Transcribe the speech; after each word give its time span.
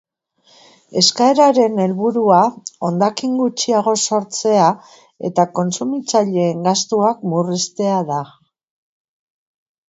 Eskaeraren 1.01 1.75
helburua 1.83 2.39
hondakin 2.87 3.35
gutxiago 3.41 3.93
sortzea 4.05 4.71
eta 5.31 5.45
kontsumitzaileen 5.61 6.65
gastuak 6.71 7.23
murriztea 7.35 8.01
da. 8.11 8.19